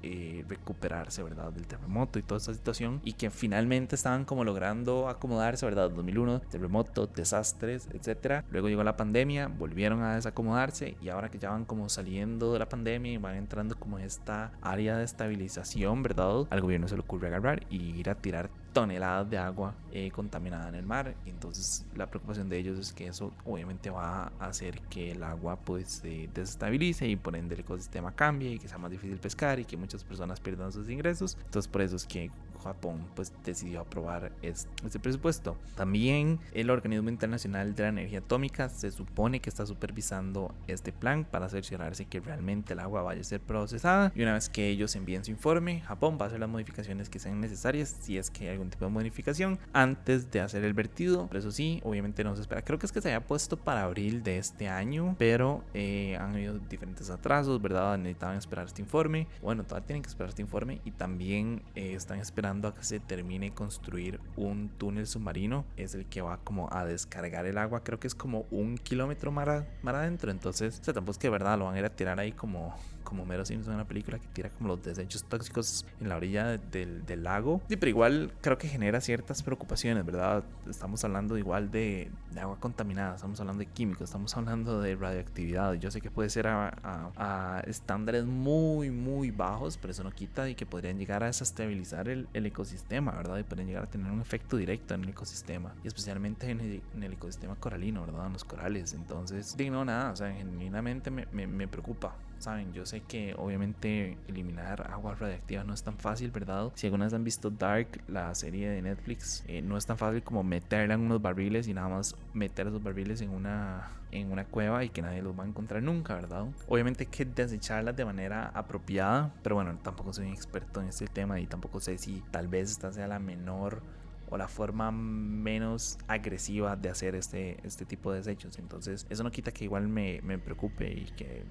eh, 0.04 0.44
recuperarse, 0.48 1.22
¿verdad? 1.22 1.54
Del 1.54 1.68
terremoto 1.68 2.18
y 2.18 2.24
toda 2.24 2.40
esta 2.40 2.54
situación. 2.54 3.02
Y 3.04 3.14
que 3.14 3.30
finalmente 3.30 3.96
estaban 3.96 4.26
como 4.26 4.44
logrando 4.44 5.08
acomodarse, 5.08 5.64
¿verdad? 5.66 5.92
2001, 5.92 6.42
terremoto, 6.42 7.06
desastres, 7.06 7.88
etcétera. 7.94 8.44
Luego 8.50 8.68
llegó 8.68 8.84
la 8.84 8.98
pandemia, 8.98 9.48
volvieron 9.48 10.02
a 10.02 10.16
desacomodarse 10.16 10.98
y 11.02 11.10
ahora 11.10 11.30
que 11.30 11.38
ya 11.38 11.52
van 11.52 11.66
como 11.66 11.88
saliendo 11.88 12.52
de 12.54 12.60
la 12.60 12.68
pandemia 12.68 13.14
y 13.14 13.18
van 13.18 13.36
entrando 13.36 13.76
como 13.78 14.00
en 14.00 14.06
esta 14.06 14.52
área 14.62 14.98
de 14.98 15.04
estabilización, 15.04 16.02
¿verdad? 16.02 16.48
Al 16.50 16.62
gobierno 16.62 16.88
se 16.88 16.96
le 16.96 17.02
ocurre 17.02 17.28
agarrar 17.28 17.64
y 17.70 17.78
ir 17.96 18.10
a 18.10 18.16
tirar 18.16 18.50
toneladas 18.74 19.30
de 19.30 19.38
agua 19.38 19.74
eh, 19.92 20.12
contaminada 20.12 20.70
en 20.70 20.76
el 20.76 20.86
mar. 20.86 21.14
Entonces 21.26 21.86
la 21.96 22.08
preocupación 22.08 22.50
de 22.50 22.58
ellos 22.58 22.80
es 22.80 22.94
que 22.94 23.08
eso 23.08 23.32
obviamente 23.46 23.90
va 23.90 24.32
a 24.40 24.46
hacer 24.46 24.82
que 24.82 25.12
el 25.12 25.24
agua 25.24 25.58
pues 25.58 26.02
se 26.02 26.30
desestabilice 26.34 27.08
y 27.08 27.16
por 27.16 27.36
ende 27.36 27.56
el 27.56 27.62
ecosistema 27.62 28.12
cambie 28.14 28.52
y 28.52 28.60
que 28.60 28.68
sea 28.68 28.78
más 28.78 28.92
difícil 28.92 29.18
pescar 29.18 29.60
y 29.60 29.66
que 29.66 29.78
muchas 29.78 30.04
personas 30.04 30.40
pierdan 30.40 30.72
sus 30.72 30.90
ingresos. 30.90 31.38
Entonces 31.46 31.68
por 31.68 31.82
eso 31.82 31.96
es 31.96 32.06
que 32.06 32.32
Japón 32.62 33.06
pues 33.16 33.34
decidió 33.44 33.82
aprobar 33.82 34.32
este 34.42 35.00
presupuesto. 35.00 35.58
También 35.76 36.40
el 36.54 36.70
Organismo 36.70 37.10
Internacional 37.10 37.76
de 37.76 37.84
la 37.84 37.90
Energía 37.90 38.20
Atómica 38.20 38.70
se 38.70 38.92
supone 38.92 39.40
que 39.40 39.50
está 39.50 39.66
supervisando 39.66 40.54
este 40.68 40.92
plan 40.92 41.26
para 41.26 41.50
cerciorarse 41.50 42.06
que 42.06 42.20
realmente 42.20 42.74
el 42.74 42.80
agua 42.80 43.02
vaya 43.02 43.22
a 43.22 43.24
ser 43.24 43.42
procesada 43.42 44.12
y 44.16 44.22
una 44.22 44.34
vez 44.34 44.50
que 44.50 44.70
ellos 44.70 44.96
envíen 44.96 45.24
su 45.24 45.32
informe, 45.32 45.82
Japón 45.82 46.18
va 46.20 46.26
a 46.26 46.28
hacer 46.28 46.40
las 46.40 46.50
modificaciones 46.50 47.10
que 47.10 47.20
sean 47.20 47.40
necesarias 47.42 47.96
si 48.02 48.18
es 48.18 48.30
que 48.30 48.46
hay 48.46 48.50
algún 48.52 48.70
tipo 48.70 48.86
de 48.86 48.92
modificación 48.92 49.60
antes 49.74 50.32
de 50.32 50.42
hacer 50.42 50.64
el 50.64 50.74
vertido. 50.74 51.28
Pero 51.28 51.40
eso 51.40 51.52
sí, 51.52 51.82
obviamente 51.84 52.24
no 52.24 52.36
se 52.36 52.42
espera. 52.42 52.62
Creo 52.62 52.80
que 52.80 52.86
es 52.86 52.92
que 52.92 53.02
se 53.02 53.10
había 53.10 53.26
puesto 53.26 53.58
para 53.58 53.84
abril 53.84 54.24
de 54.24 54.38
este 54.38 54.68
año, 54.68 55.16
pero 55.18 55.64
eh, 55.74 56.18
han 56.20 56.34
habido 56.34 56.60
diferentes 56.60 57.10
atrasos, 57.10 57.62
¿verdad? 57.62 57.98
Necesitaban 57.98 58.38
esperar 58.38 58.66
este 58.68 58.82
informe. 58.82 59.28
Bueno, 59.42 59.64
todavía 59.64 59.88
tienen 59.88 60.04
que 60.04 60.10
esperar 60.10 60.30
este 60.30 60.42
informe 60.42 60.82
y 60.86 60.92
también 60.92 61.62
eh, 61.76 61.94
están 61.94 62.20
esperando 62.20 62.51
a 62.52 62.74
que 62.74 62.84
se 62.84 63.00
termine 63.00 63.54
construir 63.54 64.20
un 64.36 64.70
túnel 64.78 65.08
submarino. 65.08 65.66
Es 65.78 65.96
el 65.96 66.06
que 66.06 66.22
va 66.22 66.38
como 66.38 66.72
a 66.72 66.86
descargar 66.86 67.46
el 67.46 67.58
agua. 67.58 67.84
Creo 67.84 68.00
que 68.00 68.08
es 68.08 68.16
como 68.16 68.46
un 68.52 68.78
kilómetro 68.78 69.32
más, 69.32 69.48
adentro. 69.84 70.32
Entonces, 70.32 70.80
o 70.80 70.84
sea, 70.84 70.94
tampoco 70.94 71.14
es 71.14 71.18
que 71.18 71.30
verdad 71.30 71.58
lo 71.58 71.66
van 71.66 71.76
a 71.76 71.80
ir 71.80 71.86
a 71.86 71.90
tirar 71.90 72.20
ahí 72.20 72.32
como 72.32 72.76
como 73.04 73.26
Mero 73.26 73.46
Simpson 73.46 73.76
una 73.76 73.86
película 73.86 74.20
que 74.20 74.28
tira 74.28 74.50
como 74.50 74.70
los 74.70 74.84
desechos 74.84 75.24
tóxicos 75.24 75.86
en 76.00 76.10
la 76.10 76.18
orilla 76.18 76.58
del, 76.58 77.02
lago. 77.24 77.62
Sí, 77.68 77.76
pero 77.76 77.90
igual 77.90 78.32
creo 78.42 78.58
que 78.58 78.68
genera 78.68 79.02
ciertas 79.02 79.44
preocupaciones, 79.44 80.06
¿verdad? 80.06 80.44
Estamos 80.70 81.04
hablando 81.04 81.38
igual 81.38 81.70
de, 81.70 82.10
agua 82.40 82.58
contaminada, 82.60 83.16
estamos 83.16 83.40
hablando 83.40 83.60
de 83.60 83.68
químicos, 83.68 84.04
estamos 84.04 84.36
hablando 84.36 84.82
de 84.82 84.96
radioactividad. 84.96 85.74
Yo 85.74 85.92
sé 85.92 86.02
que 86.02 86.10
puede 86.10 86.30
ser 86.30 86.48
a, 86.48 87.64
estándares 87.68 88.26
muy, 88.26 88.90
muy 88.90 89.32
bajos, 89.32 89.78
pero 89.78 89.92
eso 89.92 90.04
no 90.04 90.12
quita 90.12 90.50
y 90.50 90.56
que 90.56 90.66
podrían 90.66 90.98
llegar 90.98 91.24
a 91.24 91.28
desestabilizar 91.28 92.10
el, 92.10 92.28
ecosistema, 92.34 93.12
¿verdad? 93.12 93.38
Y 93.38 93.44
podrían 93.44 93.68
llegar 93.68 93.84
a 93.84 93.88
tener 93.88 94.12
un 94.12 94.22
efecto 94.22 94.58
directo 94.58 94.94
en 94.96 95.04
el 95.04 95.10
ecosistema, 95.10 95.74
y 95.84 95.88
especialmente 95.88 96.50
en 96.50 96.82
el, 97.04 97.14
ecosistema 97.14 97.56
coralino, 97.56 98.06
¿verdad? 98.06 98.28
En 98.28 98.34
los 98.34 98.44
corales. 98.44 98.94
Entonces, 98.94 99.56
no, 99.70 99.86
nada, 99.86 100.12
o 100.12 100.16
sea, 100.16 100.32
genuinamente 100.34 101.12
me, 101.12 101.28
me, 101.32 101.48
me 101.48 101.68
preocupa. 101.68 102.16
Saben, 102.42 102.74
yo 102.74 102.88
sé 102.88 103.02
que 103.02 103.36
obviamente 103.38 104.18
eliminar 104.28 104.90
agua 104.92 105.14
radiactiva 105.14 105.64
no 105.64 105.76
es 105.76 105.84
tan 105.84 105.96
fácil, 106.00 106.32
¿verdad? 106.32 106.72
Si 106.74 106.88
algunas 106.88 107.14
han 107.14 107.24
visto 107.24 107.52
Dark, 107.52 108.02
la 108.08 108.34
serie 108.34 108.68
de 108.68 108.82
Netflix, 108.82 109.44
eh, 109.48 109.62
no 109.62 109.78
es 109.78 109.86
tan 109.86 109.96
fácil 109.96 110.24
como 110.24 110.42
meterla 110.42 110.96
en 110.96 111.02
unos 111.02 111.22
barriles 111.22 111.68
y 111.68 111.76
nada 111.76 111.88
más 111.90 112.16
meter 112.34 112.66
esos 112.66 112.82
barriles 112.82 113.22
en 113.22 113.30
una, 113.30 113.92
en 114.12 114.32
una 114.32 114.44
cueva 114.46 114.84
y 114.84 114.90
que 114.90 115.04
nadie 115.04 115.22
los 115.22 115.38
va 115.38 115.44
a 115.44 115.48
encontrar 115.48 115.84
nunca, 115.84 116.16
¿verdad? 116.16 116.48
Obviamente 116.68 117.04
hay 117.04 117.12
que 117.12 117.26
desecharlas 117.26 117.96
de 117.96 118.06
manera 118.06 118.48
apropiada, 118.56 119.32
pero 119.44 119.54
bueno, 119.54 119.78
tampoco 119.84 120.12
soy 120.12 120.26
un 120.26 120.34
experto 120.34 120.82
en 120.82 120.88
este 120.88 121.06
tema 121.06 121.40
y 121.40 121.46
tampoco 121.46 121.80
sé 121.80 122.00
si 122.00 122.24
tal 122.32 122.48
vez 122.48 122.72
esta 122.72 122.92
sea 122.92 123.06
la 123.08 123.20
menor 123.20 123.84
o 124.32 124.38
la 124.38 124.48
forma 124.48 124.92
menos 124.92 126.00
agresiva 126.08 126.76
de 126.76 126.90
hacer 126.90 127.14
este, 127.14 127.58
este 127.68 127.86
tipo 127.86 128.12
de 128.12 128.18
desechos. 128.20 128.58
Entonces, 128.58 129.06
eso 129.12 129.24
no 129.24 129.30
quita 129.30 129.52
que 129.52 129.66
igual 129.66 129.88
me, 129.90 130.22
me 130.24 130.40
preocupe 130.40 130.90
y 130.90 131.06
que, 131.18 131.46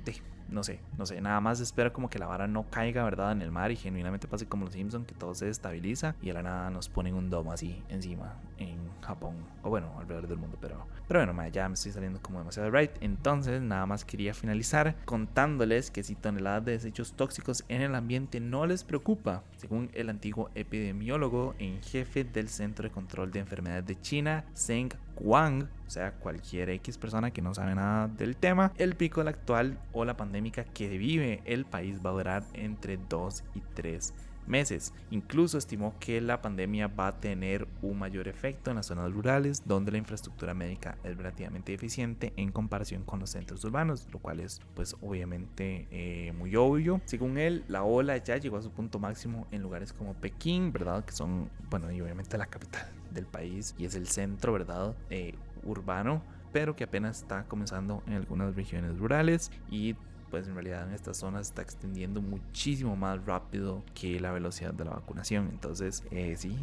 no 0.51 0.63
sé, 0.63 0.81
no 0.99 1.07
sé, 1.07 1.21
nada 1.21 1.41
más 1.41 1.61
espero 1.61 1.93
como 1.93 2.11
que 2.11 2.19
la 2.19 2.27
vara 2.27 2.47
no 2.47 2.69
caiga, 2.71 3.05
¿verdad? 3.05 3.33
En 3.33 3.43
el 3.43 3.51
mar 3.51 3.71
y 3.71 3.77
genuinamente 3.77 4.29
pase 4.29 4.47
como 4.47 4.65
los 4.65 4.75
Simpsons, 4.75 5.07
que 5.07 5.15
todo 5.15 5.35
se 5.35 5.49
estabiliza 5.49 6.15
y 6.21 6.31
a 6.31 6.35
la 6.35 6.43
nada 6.43 6.71
nos 6.71 6.89
ponen 6.89 7.15
un 7.15 7.31
domo 7.31 7.53
así 7.53 7.83
encima 7.89 8.35
en 8.59 8.79
Japón, 9.01 9.37
o 9.63 9.71
bueno, 9.71 9.93
alrededor 9.99 10.29
del 10.29 10.39
mundo, 10.39 10.59
pero, 10.61 10.87
pero 11.09 11.25
bueno, 11.25 11.49
ya 11.49 11.69
me 11.69 11.75
estoy 11.75 11.93
saliendo 11.93 12.21
como 12.21 12.39
demasiado 12.39 12.71
right. 12.71 12.91
Entonces, 13.01 13.61
nada 13.63 13.87
más 13.87 14.05
quería 14.05 14.35
finalizar 14.35 14.97
contándoles 15.05 15.91
que 15.91 16.03
si 16.03 16.15
toneladas 16.15 16.65
de 16.65 16.73
desechos 16.73 17.15
tóxicos 17.15 17.65
en 17.69 17.83
el 17.83 17.95
ambiente 17.95 18.41
no 18.41 18.67
les 18.67 18.85
preocupa, 18.85 19.43
según 19.57 19.91
el 19.95 20.11
antiguo 20.11 20.51
epidemiólogo 20.55 21.55
en 21.59 21.83
jefe 21.83 22.25
del 22.25 22.49
Centro 22.49 22.85
de 22.89 22.93
Control 22.93 23.31
de 23.31 23.41
Enfermedades 23.41 23.87
de 23.87 24.01
China, 24.01 24.45
Zeng 24.55 24.91
Wang, 25.21 25.69
o 25.87 25.91
sea, 25.91 26.13
cualquier 26.13 26.71
X 26.71 26.99
persona 26.99 27.31
que 27.31 27.43
no 27.43 27.55
sabe 27.55 27.75
nada 27.75 28.09
del 28.09 28.37
tema, 28.37 28.73
el 28.79 28.95
pico 28.97 29.21
actual 29.21 29.79
o 29.93 30.05
la 30.05 30.17
pandémica 30.17 30.65
que 30.65 30.89
vive 30.99 31.43
el 31.45 31.65
país 31.65 32.01
va 32.05 32.11
a 32.11 32.15
durar 32.15 32.45
entre 32.55 32.97
2 32.97 33.45
y 33.55 33.61
3 33.75 34.15
meses. 34.51 34.93
Incluso 35.11 35.57
estimó 35.57 35.95
que 35.99 36.21
la 36.21 36.43
pandemia 36.43 36.89
va 36.89 37.07
a 37.07 37.21
tener 37.21 37.67
un 37.81 37.99
mayor 37.99 38.29
efecto 38.29 38.71
en 38.71 38.77
las 38.77 38.87
zonas 38.87 39.11
rurales 39.13 39.63
donde 39.65 39.93
la 39.93 39.99
infraestructura 39.99 40.53
médica 40.53 40.99
es 41.05 41.17
relativamente 41.17 41.73
eficiente 41.73 42.33
en 42.37 42.53
comparación 42.53 43.05
con 43.05 43.21
los 43.21 43.31
centros 43.31 43.65
urbanos, 43.65 44.09
lo 44.13 44.19
cual 44.19 44.41
es 44.41 44.61
pues 44.75 44.97
obviamente 45.01 45.89
eh, 45.91 46.33
muy 46.33 46.57
obvio. 46.57 47.01
Según 47.05 47.39
él, 47.39 47.65
la 47.69 47.85
ola 47.85 48.17
ya 48.19 48.37
llegó 48.37 48.59
a 48.59 48.63
su 48.63 48.71
punto 48.71 48.99
máximo 48.99 49.47
en 49.51 49.63
lugares 49.63 49.93
como 49.93 50.15
Pekín, 50.15 50.73
¿verdad? 50.73 51.05
Que 51.05 51.13
son, 51.13 51.49
bueno, 51.71 51.91
y 51.91 52.01
obviamente 52.01 52.37
la 52.37 52.47
capital 52.47 52.87
del 53.11 53.27
país 53.27 53.75
y 53.79 53.85
es 53.85 53.95
el 53.95 54.07
centro, 54.07 54.53
¿verdad? 54.53 54.95
Eh, 55.09 55.35
urbano 55.63 56.23
pero 56.53 56.75
que 56.77 56.85
apenas 56.85 57.19
está 57.19 57.45
comenzando 57.45 58.03
en 58.07 58.15
algunas 58.15 58.55
regiones 58.55 58.99
rurales 58.99 59.51
y 59.71 59.95
pues 60.31 60.47
en 60.47 60.55
realidad 60.55 60.87
en 60.89 60.95
estas 60.95 61.17
zonas 61.17 61.49
está 61.49 61.63
extendiendo 61.63 62.21
muchísimo 62.23 62.97
más 62.97 63.25
rápido 63.27 63.83
que 63.95 64.21
la 64.21 64.33
velocidad 64.33 64.73
de 64.73 64.85
la 64.85 64.93
vacunación. 64.93 65.49
Entonces, 65.51 66.05
eh, 66.11 66.35
sí, 66.39 66.57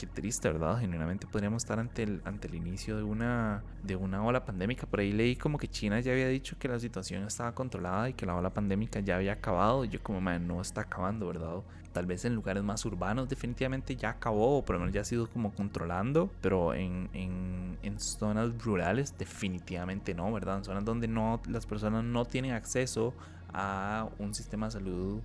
qué 0.00 0.06
triste, 0.06 0.50
¿verdad? 0.50 0.78
Genuinamente 0.78 1.26
podríamos 1.26 1.62
estar 1.62 1.78
ante 1.78 2.04
el, 2.04 2.22
ante 2.24 2.48
el 2.48 2.54
inicio 2.54 2.96
de 2.96 3.02
una, 3.02 3.62
de 3.82 3.96
una 3.96 4.24
ola 4.24 4.46
pandémica. 4.46 4.86
Por 4.86 5.00
ahí 5.00 5.12
leí 5.12 5.36
como 5.36 5.58
que 5.58 5.68
China 5.68 6.00
ya 6.00 6.12
había 6.12 6.28
dicho 6.28 6.56
que 6.58 6.68
la 6.68 6.80
situación 6.80 7.24
estaba 7.24 7.54
controlada 7.54 8.08
y 8.08 8.14
que 8.14 8.24
la 8.24 8.34
ola 8.34 8.48
pandémica 8.48 9.00
ya 9.00 9.16
había 9.16 9.34
acabado. 9.34 9.84
Y 9.84 9.90
yo 9.90 10.02
como, 10.02 10.22
man, 10.22 10.46
no 10.48 10.62
está 10.62 10.82
acabando, 10.82 11.26
¿verdad? 11.26 11.56
Tal 11.92 12.06
vez 12.06 12.24
en 12.24 12.34
lugares 12.34 12.62
más 12.62 12.82
urbanos 12.86 13.28
definitivamente 13.28 13.94
ya 13.94 14.10
acabó, 14.10 14.64
por 14.64 14.76
lo 14.76 14.80
menos 14.80 14.94
ya 14.94 15.02
ha 15.02 15.04
sido 15.04 15.28
como 15.28 15.52
controlando, 15.52 16.30
pero 16.40 16.72
en, 16.72 17.10
en, 17.12 17.76
en 17.82 18.00
zonas 18.00 18.56
rurales 18.64 19.18
definitivamente 19.18 20.14
no, 20.14 20.32
¿verdad? 20.32 20.58
En 20.58 20.64
zonas 20.64 20.84
donde 20.86 21.08
no, 21.08 21.42
las 21.46 21.66
personas 21.66 22.04
no 22.04 22.24
tienen 22.24 22.52
acceso 22.52 23.12
a 23.52 24.08
un 24.18 24.34
sistema 24.34 24.66
de 24.66 24.72
salud 24.72 25.20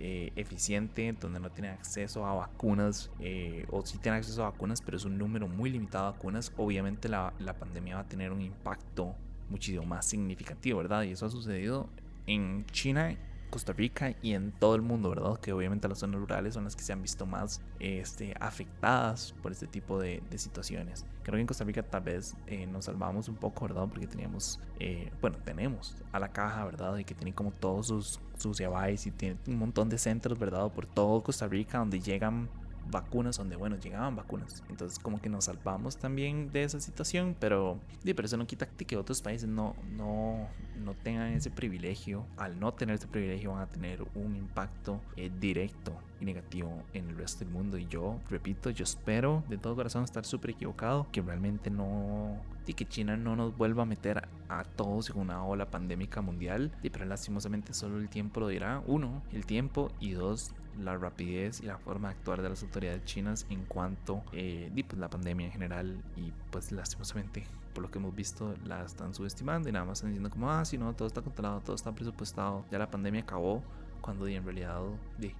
eh, 0.00 0.32
eficiente, 0.36 1.14
donde 1.20 1.40
no 1.40 1.50
tienen 1.50 1.72
acceso 1.72 2.24
a 2.24 2.34
vacunas, 2.34 3.10
eh, 3.20 3.66
o 3.70 3.84
si 3.84 3.98
tienen 3.98 4.18
acceso 4.18 4.44
a 4.44 4.50
vacunas, 4.50 4.80
pero 4.80 4.96
es 4.96 5.04
un 5.04 5.18
número 5.18 5.48
muy 5.48 5.70
limitado 5.70 6.06
de 6.06 6.12
vacunas, 6.12 6.52
obviamente 6.56 7.08
la, 7.08 7.32
la 7.38 7.54
pandemia 7.54 7.96
va 7.96 8.00
a 8.02 8.08
tener 8.08 8.32
un 8.32 8.40
impacto 8.40 9.14
muchísimo 9.50 9.84
más 9.84 10.06
significativo, 10.06 10.78
¿verdad? 10.78 11.02
Y 11.02 11.12
eso 11.12 11.26
ha 11.26 11.30
sucedido 11.30 11.88
en 12.26 12.66
China 12.66 13.16
Costa 13.48 13.72
Rica 13.72 14.14
y 14.22 14.34
en 14.34 14.52
todo 14.52 14.74
el 14.74 14.82
mundo, 14.82 15.10
¿verdad? 15.10 15.38
Que 15.38 15.52
obviamente 15.52 15.88
las 15.88 15.98
zonas 15.98 16.20
rurales 16.20 16.54
son 16.54 16.64
las 16.64 16.76
que 16.76 16.82
se 16.82 16.92
han 16.92 17.02
visto 17.02 17.26
más 17.26 17.60
este, 17.80 18.34
afectadas 18.40 19.34
por 19.42 19.52
este 19.52 19.66
tipo 19.66 19.98
de, 20.00 20.22
situaciones. 20.36 21.04
Creo 21.22 21.34
que 21.34 21.40
en 21.40 21.46
Costa 21.46 21.64
Rica 21.64 21.82
tal 21.82 22.02
vez 22.02 22.36
eh, 22.46 22.66
nos 22.66 22.84
salvamos 22.84 23.28
un 23.28 23.34
poco, 23.34 23.66
¿verdad? 23.66 23.86
Porque 23.88 24.06
teníamos, 24.06 24.60
eh, 24.78 25.10
bueno, 25.20 25.36
tenemos 25.44 25.96
a 26.12 26.18
la 26.18 26.28
caja, 26.28 26.64
¿verdad? 26.64 26.96
Y 26.98 27.04
que 27.04 27.14
tiene 27.14 27.34
como 27.34 27.50
todos 27.50 27.88
sus, 27.88 28.20
sus 28.36 28.60
y 28.60 29.10
tiene 29.10 29.36
un 29.46 29.56
montón 29.56 29.88
de 29.88 29.98
centros, 29.98 30.38
¿verdad? 30.38 30.70
Por 30.70 30.86
todo 30.86 31.22
Costa 31.22 31.48
Rica 31.48 31.78
donde 31.78 32.00
llegan 32.00 32.48
vacunas 32.90 33.36
donde, 33.36 33.56
bueno, 33.56 33.76
llegaban 33.76 34.16
vacunas. 34.16 34.62
Entonces 34.68 34.98
como 34.98 35.20
que 35.20 35.28
nos 35.28 35.44
salvamos 35.44 35.96
también 35.96 36.50
de 36.50 36.64
esa 36.64 36.80
situación, 36.80 37.36
pero, 37.38 37.78
pero 38.04 38.24
eso 38.24 38.36
no 38.36 38.46
quita 38.46 38.66
que 38.66 38.96
otros 38.96 39.22
países 39.22 39.48
no, 39.48 39.74
no, 39.96 40.48
no 40.84 40.94
tengan 40.94 41.32
ese 41.32 41.50
privilegio. 41.50 42.26
Al 42.36 42.58
no 42.58 42.72
tener 42.72 42.96
ese 42.96 43.06
privilegio 43.06 43.52
van 43.52 43.62
a 43.62 43.66
tener 43.66 44.04
un 44.14 44.36
impacto 44.36 45.00
eh, 45.16 45.30
directo 45.40 45.92
y 46.20 46.24
negativo 46.24 46.82
en 46.92 47.08
el 47.08 47.16
resto 47.16 47.44
del 47.44 47.52
mundo. 47.52 47.78
Y 47.78 47.86
yo, 47.86 48.20
repito, 48.28 48.70
yo 48.70 48.84
espero 48.84 49.44
de 49.48 49.58
todo 49.58 49.76
corazón 49.76 50.04
estar 50.04 50.24
súper 50.24 50.50
equivocado, 50.50 51.06
que 51.12 51.20
realmente 51.22 51.70
no... 51.70 52.40
Y 52.66 52.74
que 52.74 52.84
China 52.84 53.16
no 53.16 53.34
nos 53.34 53.56
vuelva 53.56 53.84
a 53.84 53.86
meter 53.86 54.28
a 54.50 54.64
todos 54.64 55.08
en 55.08 55.18
una 55.18 55.42
ola 55.42 55.70
pandémica 55.70 56.20
mundial. 56.20 56.70
Y 56.82 56.90
pero 56.90 57.06
lastimosamente 57.06 57.72
solo 57.72 57.96
el 57.96 58.10
tiempo 58.10 58.40
lo 58.40 58.48
dirá. 58.48 58.82
Uno, 58.86 59.22
el 59.32 59.46
tiempo. 59.46 59.90
Y 60.00 60.10
dos, 60.10 60.52
la 60.78 60.96
rapidez 60.96 61.60
y 61.60 61.66
la 61.66 61.78
forma 61.78 62.08
de 62.08 62.14
actuar 62.14 62.42
de 62.42 62.48
las 62.48 62.62
autoridades 62.62 63.04
chinas 63.04 63.46
en 63.50 63.64
cuanto 63.64 64.22
eh, 64.32 64.70
pues, 64.86 64.98
la 64.98 65.10
pandemia 65.10 65.46
en 65.46 65.52
general 65.52 66.02
y 66.16 66.32
pues 66.50 66.72
lastimosamente 66.72 67.46
por 67.74 67.82
lo 67.82 67.90
que 67.90 67.98
hemos 67.98 68.14
visto 68.14 68.54
la 68.64 68.84
están 68.84 69.14
subestimando 69.14 69.68
y 69.68 69.72
nada 69.72 69.84
más 69.84 69.98
están 69.98 70.10
diciendo 70.10 70.30
como 70.30 70.50
ah 70.50 70.64
si 70.64 70.78
no 70.78 70.94
todo 70.94 71.08
está 71.08 71.22
controlado 71.22 71.60
todo 71.60 71.76
está 71.76 71.92
presupuestado 71.92 72.64
ya 72.70 72.78
la 72.78 72.90
pandemia 72.90 73.22
acabó 73.22 73.62
cuando 74.00 74.26
en 74.26 74.44
realidad 74.44 74.80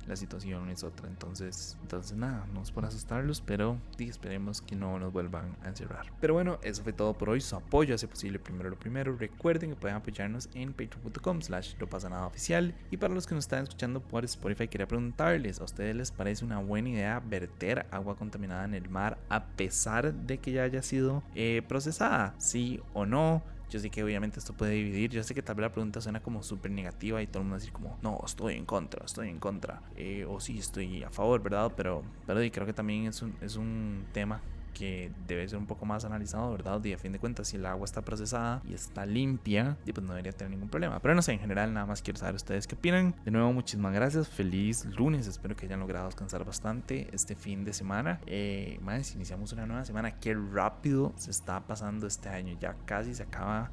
la 0.07 0.17
situación 0.17 0.69
es 0.71 0.85
otra. 0.85 1.09
Entonces, 1.09 1.77
entonces 1.83 2.17
nada, 2.17 2.47
no 2.53 2.63
es 2.63 2.71
por 2.71 2.85
asustarlos, 2.85 3.41
pero 3.41 3.79
esperemos 3.99 4.63
que 4.63 4.77
no 4.77 4.99
nos 4.99 5.13
vuelvan 5.13 5.57
a 5.63 5.69
encerrar. 5.69 6.07
Pero 6.21 6.35
bueno, 6.35 6.59
eso 6.63 6.83
fue 6.83 6.93
todo 6.93 7.15
por 7.15 7.31
hoy. 7.31 7.41
Su 7.41 7.57
apoyo 7.57 7.95
hace 7.95 8.09
posible 8.09 8.39
primero 8.39 8.71
lo 8.71 8.79
primero. 8.79 9.17
Recuerden 9.17 9.71
que 9.71 9.77
pueden 9.77 9.97
apoyarnos 9.97 10.49
en 10.55 10.73
patreon.com 10.73 11.43
slash 11.43 11.75
no 11.79 11.87
pasa 11.87 12.09
nada 12.09 12.27
oficial. 12.27 12.75
Y 12.91 12.97
para 12.97 13.15
los 13.15 13.27
que 13.27 13.35
nos 13.35 13.45
están 13.45 13.65
escuchando 13.65 14.01
por 14.01 14.25
Spotify, 14.25 14.69
quería 14.69 14.87
preguntarles, 14.87 15.61
¿a 15.61 15.65
ustedes 15.65 15.95
les 15.95 16.11
parece 16.11 16.45
una 16.45 16.59
buena 16.59 16.91
idea 16.91 17.21
verter 17.21 17.87
agua 17.91 18.17
contaminada 18.17 18.65
en 18.65 18.75
el 18.75 18.89
mar 18.89 19.19
a 19.29 19.45
pesar 19.45 20.13
de 20.13 20.39
que 20.39 20.53
ya 20.53 20.65
haya 20.65 20.83
sido 20.83 21.23
eh, 21.35 21.63
procesada? 21.69 22.35
¿Sí 22.39 22.81
o 22.95 23.07
no? 23.07 23.43
Yo 23.71 23.79
sé 23.81 23.91
que 23.91 24.03
obviamente 24.03 24.39
esto 24.39 24.55
puede 24.55 24.73
dividir. 24.73 25.11
Yo 25.11 25.23
sé 25.23 25.35
que 25.35 25.43
tal 25.43 25.57
vez 25.57 25.63
la 25.63 25.73
pregunta 25.73 26.01
suena 26.01 26.21
como 26.21 26.43
súper 26.43 26.71
negativa 26.71 27.23
y 27.23 27.27
todo 27.27 27.39
el 27.39 27.45
mundo 27.45 27.59
decir 27.59 27.73
como, 27.73 27.99
no, 28.03 28.21
estoy 28.25 28.55
en 28.55 28.65
contra, 28.65 29.05
estoy 29.05 29.29
en 29.29 29.39
contra. 29.39 29.83
Eh, 29.97 30.25
o 30.29 30.41
sí, 30.41 30.59
estoy 30.59 31.03
a 31.03 31.11
favor, 31.11 31.43
¿verdad? 31.43 31.73
Pero, 31.77 32.03
pero 32.27 32.41
creo 32.53 32.67
que 32.67 32.73
también 32.73 33.07
es 33.07 33.23
un, 33.23 33.35
es 33.41 33.57
un 33.57 34.07
tema 34.13 34.41
que 34.75 35.11
debe 35.27 35.49
ser 35.49 35.59
un 35.59 35.67
poco 35.67 35.87
más 35.87 36.05
analizado, 36.05 36.51
¿verdad? 36.53 36.83
Y 36.85 36.93
a 36.93 36.99
fin 36.99 37.13
de 37.13 37.19
cuentas, 37.19 37.49
si 37.49 37.57
el 37.57 37.67
agua 37.67 37.85
está 37.85 38.03
procesada 38.03 38.63
y 38.69 38.75
está 38.75 39.07
limpia, 39.07 39.77
pues 39.85 40.07
no 40.07 40.13
debería 40.13 40.33
tener 40.33 40.51
ningún 40.51 40.69
problema. 40.69 41.01
Pero 41.01 41.15
no 41.15 41.23
sé, 41.23 41.33
en 41.33 41.41
general, 41.41 41.73
nada 41.73 41.87
más 41.87 42.03
quiero 42.03 42.19
saber 42.19 42.35
ustedes 42.35 42.67
qué 42.67 42.75
opinan. 42.75 43.15
De 43.25 43.31
nuevo, 43.31 43.53
muchísimas 43.53 43.93
gracias. 43.93 44.29
Feliz 44.29 44.85
lunes. 44.85 45.27
Espero 45.27 45.57
que 45.57 45.67
hayan 45.67 45.81
logrado 45.81 46.07
descansar 46.07 46.45
bastante 46.45 47.09
este 47.13 47.35
fin 47.35 47.65
de 47.65 47.73
semana. 47.73 48.21
Eh, 48.27 48.79
más, 48.83 49.15
iniciamos 49.15 49.53
una 49.53 49.67
nueva 49.67 49.85
semana. 49.85 50.19
Qué 50.19 50.35
rápido 50.35 51.13
se 51.17 51.31
está 51.31 51.61
pasando 51.67 52.07
este 52.07 52.29
año. 52.29 52.57
Ya 52.61 52.77
casi 52.85 53.15
se 53.15 53.25
acaba 53.25 53.71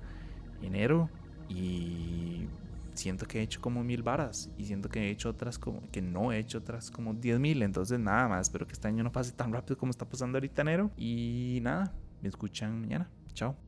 enero 0.61 1.09
y 1.49 2.47
siento 2.95 3.25
que 3.25 3.39
he 3.39 3.41
hecho 3.41 3.61
como 3.61 3.83
mil 3.83 4.03
varas 4.03 4.51
y 4.57 4.65
siento 4.65 4.89
que 4.89 4.99
he 5.01 5.09
hecho 5.09 5.29
otras 5.29 5.59
como 5.59 5.89
que 5.91 6.01
no 6.01 6.31
he 6.31 6.39
hecho 6.39 6.59
otras 6.59 6.91
como 6.91 7.13
diez 7.13 7.39
mil. 7.39 7.61
Entonces, 7.61 7.99
nada 7.99 8.27
más, 8.27 8.47
espero 8.47 8.65
que 8.67 8.73
este 8.73 8.87
año 8.87 9.03
no 9.03 9.11
pase 9.11 9.31
tan 9.31 9.51
rápido 9.53 9.77
como 9.77 9.91
está 9.91 10.07
pasando 10.07 10.37
ahorita 10.37 10.61
enero. 10.61 10.91
Y 10.97 11.59
nada, 11.61 11.93
me 12.21 12.29
escuchan 12.29 12.81
mañana. 12.81 13.09
Chao. 13.33 13.64